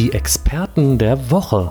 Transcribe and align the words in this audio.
Die 0.00 0.12
Experten 0.12 0.96
der 0.96 1.30
Woche. 1.30 1.70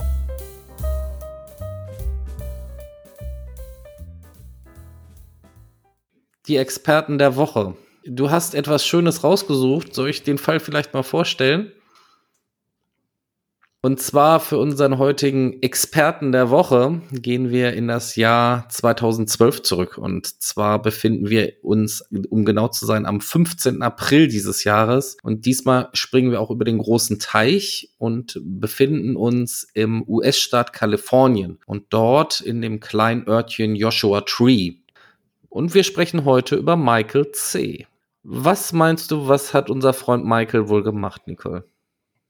Die 6.48 6.58
Experten 6.58 7.18
der 7.18 7.36
Woche. 7.38 7.76
Du 8.06 8.30
hast 8.30 8.54
etwas 8.54 8.86
Schönes 8.86 9.24
rausgesucht. 9.24 9.96
Soll 9.96 10.12
ich 10.12 10.22
den 10.22 10.38
Fall 10.38 10.60
vielleicht 10.60 10.94
mal 10.94 11.02
vorstellen? 11.02 11.72
Und 13.82 14.02
zwar 14.02 14.42
für 14.42 14.58
unseren 14.58 14.98
heutigen 14.98 15.62
Experten 15.62 16.34
der 16.34 16.50
Woche 16.50 17.02
gehen 17.14 17.50
wir 17.50 17.72
in 17.72 17.88
das 17.88 18.18
Jahr 18.18 18.68
2012 18.68 19.62
zurück. 19.62 19.98
Und 19.98 20.42
zwar 20.42 20.82
befinden 20.82 21.30
wir 21.30 21.54
uns, 21.62 22.04
um 22.30 22.44
genau 22.44 22.68
zu 22.68 22.86
sein, 22.86 23.06
am 23.06 23.22
15. 23.22 23.82
April 23.82 24.28
dieses 24.28 24.66
Jahres. 24.66 25.16
Und 25.24 25.46
diesmal 25.46 25.88
springen 25.94 26.32
wir 26.32 26.42
auch 26.42 26.52
über 26.52 26.66
den 26.66 26.80
großen 26.80 27.20
Teich 27.20 27.94
und 27.98 28.42
befinden 28.44 29.16
uns 29.16 29.66
im 29.74 30.04
US-Staat 30.06 30.74
Kalifornien 30.74 31.60
und 31.66 31.86
dort 31.90 32.42
in 32.42 32.62
dem 32.62 32.82
kleinen 32.82 33.30
Örtchen 33.30 33.78
Joshua 33.78 34.22
Tree. 34.22 34.74
Und 35.48 35.74
wir 35.74 35.86
sprechen 35.86 36.26
heute 36.26 36.58
über 36.58 36.76
Michael 36.76 37.32
C. 37.32 37.88
Was 38.24 38.74
meinst 38.74 39.12
du, 39.12 39.30
was 39.30 39.54
hat 39.54 39.70
unser 39.70 39.94
Freund 39.94 40.26
Michael 40.26 40.68
wohl 40.68 40.84
gemacht, 40.84 41.28
Nicole? 41.28 41.64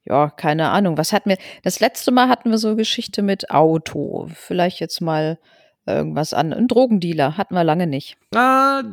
Ja, 0.05 0.29
keine 0.29 0.69
Ahnung. 0.69 0.97
Was 0.97 1.13
hatten 1.13 1.29
wir? 1.29 1.37
Das 1.63 1.79
letzte 1.79 2.11
Mal 2.11 2.29
hatten 2.29 2.49
wir 2.49 2.57
so 2.57 2.75
Geschichte 2.75 3.21
mit 3.21 3.51
Auto. 3.51 4.27
Vielleicht 4.33 4.79
jetzt 4.79 5.01
mal 5.01 5.37
irgendwas 5.85 6.33
an. 6.33 6.53
Ein 6.53 6.67
Drogendealer 6.67 7.37
hatten 7.37 7.55
wir 7.55 7.63
lange 7.63 7.87
nicht. 7.87 8.17
Ah, 8.33 8.83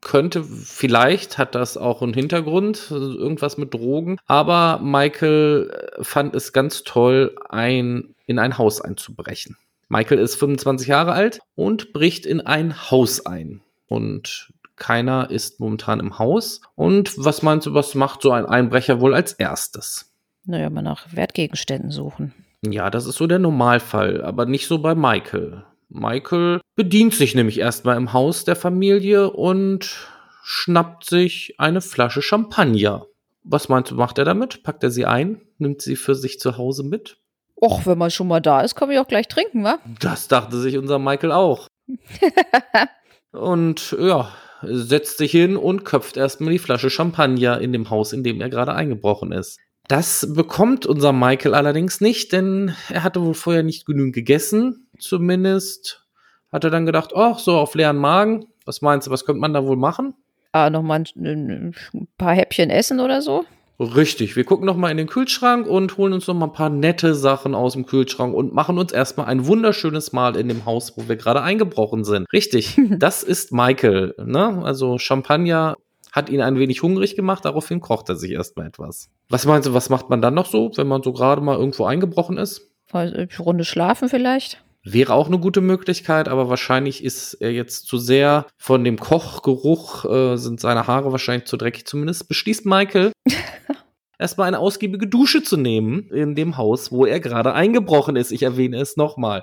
könnte, 0.00 0.44
vielleicht 0.44 1.38
hat 1.38 1.54
das 1.54 1.76
auch 1.76 2.02
einen 2.02 2.14
Hintergrund, 2.14 2.90
irgendwas 2.90 3.56
mit 3.56 3.74
Drogen. 3.74 4.18
Aber 4.26 4.80
Michael 4.82 5.70
äh, 5.98 6.04
fand 6.04 6.34
es 6.34 6.52
ganz 6.52 6.82
toll, 6.84 7.34
ein, 7.48 8.14
in 8.26 8.38
ein 8.38 8.58
Haus 8.58 8.80
einzubrechen. 8.80 9.56
Michael 9.88 10.18
ist 10.18 10.36
25 10.36 10.88
Jahre 10.88 11.12
alt 11.12 11.40
und 11.54 11.92
bricht 11.92 12.26
in 12.26 12.40
ein 12.40 12.90
Haus 12.90 13.24
ein. 13.26 13.62
Und 13.86 14.52
keiner 14.76 15.30
ist 15.30 15.60
momentan 15.60 16.00
im 16.00 16.18
Haus. 16.18 16.60
Und 16.74 17.12
was 17.16 17.42
meinst 17.42 17.66
du, 17.66 17.74
was 17.74 17.94
macht 17.94 18.22
so 18.22 18.32
ein 18.32 18.46
Einbrecher 18.46 19.00
wohl 19.00 19.14
als 19.14 19.32
erstes? 19.34 20.13
Naja, 20.46 20.70
mal 20.70 20.82
nach 20.82 21.06
Wertgegenständen 21.12 21.90
suchen. 21.90 22.34
Ja, 22.62 22.90
das 22.90 23.06
ist 23.06 23.16
so 23.16 23.26
der 23.26 23.38
Normalfall, 23.38 24.22
aber 24.22 24.46
nicht 24.46 24.66
so 24.66 24.78
bei 24.78 24.94
Michael. 24.94 25.64
Michael 25.88 26.60
bedient 26.76 27.14
sich 27.14 27.34
nämlich 27.34 27.58
erstmal 27.58 27.96
im 27.96 28.12
Haus 28.12 28.44
der 28.44 28.56
Familie 28.56 29.30
und 29.30 30.08
schnappt 30.42 31.04
sich 31.04 31.54
eine 31.58 31.80
Flasche 31.80 32.22
Champagner. 32.22 33.06
Was 33.42 33.68
meinst 33.68 33.90
du, 33.90 33.94
macht 33.94 34.18
er 34.18 34.24
damit? 34.24 34.62
Packt 34.62 34.82
er 34.82 34.90
sie 34.90 35.04
ein? 35.04 35.40
Nimmt 35.58 35.82
sie 35.82 35.96
für 35.96 36.14
sich 36.14 36.40
zu 36.40 36.56
Hause 36.56 36.82
mit? 36.82 37.18
Och, 37.56 37.86
wenn 37.86 37.98
man 37.98 38.10
schon 38.10 38.28
mal 38.28 38.40
da 38.40 38.62
ist, 38.62 38.74
kann 38.74 38.88
man 38.88 38.96
ja 38.96 39.02
auch 39.02 39.08
gleich 39.08 39.28
trinken, 39.28 39.64
wa? 39.64 39.78
Das 40.00 40.28
dachte 40.28 40.58
sich 40.58 40.76
unser 40.76 40.98
Michael 40.98 41.32
auch. 41.32 41.68
und 43.32 43.96
ja, 43.98 44.30
setzt 44.62 45.18
sich 45.18 45.30
hin 45.30 45.56
und 45.56 45.84
köpft 45.84 46.16
erstmal 46.16 46.52
die 46.52 46.58
Flasche 46.58 46.90
Champagner 46.90 47.60
in 47.60 47.72
dem 47.72 47.90
Haus, 47.90 48.12
in 48.12 48.24
dem 48.24 48.40
er 48.40 48.48
gerade 48.48 48.74
eingebrochen 48.74 49.32
ist. 49.32 49.58
Das 49.88 50.32
bekommt 50.34 50.86
unser 50.86 51.12
Michael 51.12 51.54
allerdings 51.54 52.00
nicht, 52.00 52.32
denn 52.32 52.74
er 52.88 53.04
hatte 53.04 53.22
wohl 53.22 53.34
vorher 53.34 53.62
nicht 53.62 53.84
genügend 53.84 54.14
gegessen. 54.14 54.86
Zumindest 54.98 56.06
hat 56.50 56.64
er 56.64 56.70
dann 56.70 56.86
gedacht, 56.86 57.12
ach, 57.14 57.38
so 57.38 57.58
auf 57.58 57.74
leeren 57.74 57.98
Magen. 57.98 58.46
Was 58.64 58.80
meinst 58.80 59.06
du, 59.06 59.10
was 59.10 59.26
könnte 59.26 59.40
man 59.40 59.52
da 59.52 59.64
wohl 59.64 59.76
machen? 59.76 60.14
Ah, 60.52 60.70
nochmal 60.70 61.04
ein, 61.16 61.74
ein 61.92 62.08
paar 62.16 62.34
Häppchen 62.34 62.70
essen 62.70 63.00
oder 63.00 63.20
so? 63.20 63.44
Richtig, 63.80 64.36
wir 64.36 64.44
gucken 64.44 64.66
nochmal 64.66 64.92
in 64.92 64.96
den 64.96 65.08
Kühlschrank 65.08 65.66
und 65.66 65.96
holen 65.96 66.12
uns 66.12 66.28
nochmal 66.28 66.48
ein 66.48 66.54
paar 66.54 66.70
nette 66.70 67.16
Sachen 67.16 67.56
aus 67.56 67.72
dem 67.72 67.86
Kühlschrank 67.86 68.32
und 68.32 68.54
machen 68.54 68.78
uns 68.78 68.92
erstmal 68.92 69.26
ein 69.26 69.46
wunderschönes 69.46 70.12
Mal 70.12 70.36
in 70.36 70.46
dem 70.46 70.64
Haus, 70.64 70.96
wo 70.96 71.08
wir 71.08 71.16
gerade 71.16 71.42
eingebrochen 71.42 72.04
sind. 72.04 72.32
Richtig, 72.32 72.80
das 72.90 73.24
ist 73.24 73.52
Michael. 73.52 74.14
Ne? 74.24 74.62
Also 74.64 74.98
Champagner 74.98 75.76
hat 76.12 76.30
ihn 76.30 76.40
ein 76.40 76.56
wenig 76.56 76.82
hungrig 76.82 77.16
gemacht, 77.16 77.44
daraufhin 77.44 77.80
kocht 77.80 78.08
er 78.08 78.14
sich 78.14 78.30
erstmal 78.30 78.68
etwas. 78.68 79.10
Was 79.28 79.46
meinst 79.46 79.68
du, 79.68 79.74
was 79.74 79.88
macht 79.88 80.10
man 80.10 80.20
dann 80.20 80.34
noch 80.34 80.46
so, 80.46 80.70
wenn 80.76 80.86
man 80.86 81.02
so 81.02 81.12
gerade 81.12 81.40
mal 81.40 81.56
irgendwo 81.56 81.84
eingebrochen 81.84 82.38
ist? 82.38 82.70
Eine 82.92 83.28
Runde 83.38 83.64
schlafen 83.64 84.08
vielleicht? 84.08 84.62
Wäre 84.84 85.14
auch 85.14 85.28
eine 85.28 85.38
gute 85.38 85.62
Möglichkeit, 85.62 86.28
aber 86.28 86.50
wahrscheinlich 86.50 87.02
ist 87.02 87.34
er 87.34 87.50
jetzt 87.50 87.86
zu 87.86 87.96
sehr 87.96 88.46
von 88.58 88.84
dem 88.84 88.98
Kochgeruch, 88.98 90.04
äh, 90.04 90.36
sind 90.36 90.60
seine 90.60 90.86
Haare 90.86 91.10
wahrscheinlich 91.10 91.48
zu 91.48 91.56
dreckig. 91.56 91.86
Zumindest 91.86 92.28
beschließt 92.28 92.66
Michael, 92.66 93.12
erstmal 94.18 94.46
eine 94.46 94.58
ausgiebige 94.58 95.06
Dusche 95.06 95.42
zu 95.42 95.56
nehmen 95.56 96.10
in 96.10 96.34
dem 96.34 96.58
Haus, 96.58 96.92
wo 96.92 97.06
er 97.06 97.18
gerade 97.18 97.54
eingebrochen 97.54 98.16
ist. 98.16 98.30
Ich 98.30 98.42
erwähne 98.42 98.76
es 98.78 98.98
nochmal. 98.98 99.42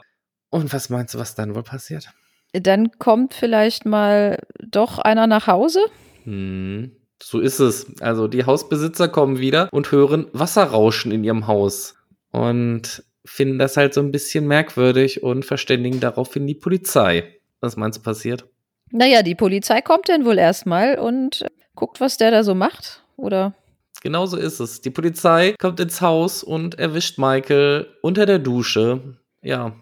Und 0.51 0.71
was 0.73 0.91
meinst 0.91 1.15
du, 1.15 1.17
was 1.17 1.33
dann 1.33 1.55
wohl 1.55 1.63
passiert? 1.63 2.09
Dann 2.53 2.91
kommt 2.99 3.33
vielleicht 3.33 3.85
mal 3.85 4.37
doch 4.59 4.99
einer 4.99 5.25
nach 5.25 5.47
Hause? 5.47 5.79
Hm. 6.23 6.91
So 7.21 7.39
ist 7.39 7.59
es. 7.59 8.01
Also 8.01 8.27
die 8.27 8.45
Hausbesitzer 8.45 9.07
kommen 9.07 9.39
wieder 9.39 9.69
und 9.71 9.91
hören 9.91 10.27
Wasserrauschen 10.33 11.11
in 11.11 11.23
ihrem 11.23 11.47
Haus 11.47 11.95
und 12.31 13.03
finden 13.23 13.59
das 13.59 13.77
halt 13.77 13.93
so 13.93 14.01
ein 14.01 14.11
bisschen 14.11 14.47
merkwürdig 14.47 15.21
und 15.23 15.45
verständigen 15.45 15.99
daraufhin 15.99 16.47
die 16.47 16.55
Polizei. 16.55 17.39
Was 17.59 17.77
meinst 17.77 17.99
du 17.99 18.03
passiert? 18.03 18.45
Naja, 18.91 19.21
die 19.23 19.35
Polizei 19.35 19.81
kommt 19.81 20.09
dann 20.09 20.25
wohl 20.25 20.37
erstmal 20.37 20.97
und 20.97 21.45
guckt, 21.75 22.01
was 22.01 22.17
der 22.17 22.31
da 22.31 22.43
so 22.43 22.55
macht, 22.55 23.03
oder? 23.15 23.53
Genau 24.01 24.25
so 24.25 24.35
ist 24.35 24.59
es. 24.59 24.81
Die 24.81 24.89
Polizei 24.89 25.53
kommt 25.59 25.79
ins 25.79 26.01
Haus 26.01 26.43
und 26.43 26.79
erwischt 26.79 27.19
Michael 27.19 27.87
unter 28.01 28.25
der 28.25 28.39
Dusche. 28.39 29.17
Ja, 29.43 29.75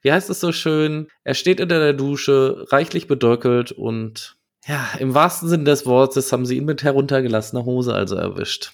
wie 0.00 0.10
heißt 0.10 0.30
es 0.30 0.40
so 0.40 0.52
schön? 0.52 1.08
Er 1.24 1.34
steht 1.34 1.60
unter 1.60 1.78
der 1.78 1.92
Dusche, 1.92 2.64
reichlich 2.70 3.06
bedöckelt 3.06 3.72
und 3.72 4.37
ja, 4.68 4.88
im 4.98 5.14
wahrsten 5.14 5.48
Sinne 5.48 5.64
des 5.64 5.86
Wortes 5.86 6.30
haben 6.32 6.46
sie 6.46 6.58
ihn 6.58 6.64
mit 6.64 6.82
heruntergelassener 6.82 7.64
Hose 7.64 7.94
also 7.94 8.16
erwischt. 8.16 8.72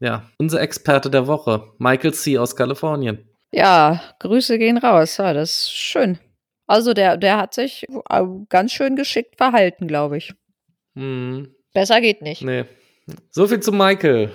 Ja, 0.00 0.28
unser 0.38 0.60
Experte 0.60 1.08
der 1.08 1.26
Woche, 1.26 1.72
Michael 1.78 2.12
C. 2.12 2.36
aus 2.36 2.56
Kalifornien. 2.56 3.30
Ja, 3.52 4.02
Grüße 4.18 4.58
gehen 4.58 4.76
raus. 4.76 5.16
Ja, 5.16 5.32
das 5.32 5.50
ist 5.50 5.72
schön. 5.72 6.18
Also 6.66 6.92
der, 6.92 7.16
der 7.16 7.38
hat 7.38 7.54
sich 7.54 7.86
ganz 8.48 8.72
schön 8.72 8.96
geschickt 8.96 9.36
verhalten, 9.36 9.86
glaube 9.86 10.18
ich. 10.18 10.34
Hm. 10.94 11.54
Besser 11.72 12.00
geht 12.00 12.22
nicht. 12.22 12.42
Nee. 12.42 12.64
So 13.30 13.46
viel 13.46 13.60
zu 13.60 13.72
Michael. 13.72 14.32